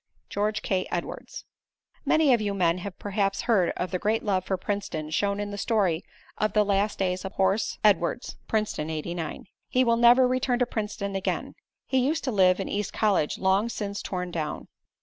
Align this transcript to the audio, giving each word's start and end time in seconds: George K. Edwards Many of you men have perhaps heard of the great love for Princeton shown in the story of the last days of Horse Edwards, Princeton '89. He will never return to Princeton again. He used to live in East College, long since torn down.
George 0.31 0.63
K. 0.63 0.87
Edwards 0.89 1.45
Many 2.05 2.33
of 2.33 2.41
you 2.41 2.55
men 2.55 2.79
have 2.79 2.97
perhaps 2.97 3.41
heard 3.41 3.69
of 3.77 3.91
the 3.91 3.99
great 3.99 4.23
love 4.23 4.43
for 4.43 4.57
Princeton 4.57 5.11
shown 5.11 5.39
in 5.39 5.51
the 5.51 5.59
story 5.59 6.03
of 6.39 6.53
the 6.53 6.65
last 6.65 6.97
days 6.97 7.23
of 7.23 7.33
Horse 7.33 7.77
Edwards, 7.83 8.35
Princeton 8.47 8.89
'89. 8.89 9.45
He 9.69 9.83
will 9.83 9.97
never 9.97 10.27
return 10.27 10.57
to 10.57 10.65
Princeton 10.65 11.15
again. 11.15 11.53
He 11.85 11.99
used 11.99 12.23
to 12.23 12.31
live 12.31 12.59
in 12.59 12.67
East 12.67 12.91
College, 12.93 13.37
long 13.37 13.69
since 13.69 14.01
torn 14.01 14.31
down. 14.31 14.67